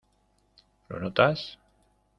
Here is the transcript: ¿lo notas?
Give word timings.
¿lo 0.89 0.99
notas? 0.99 1.59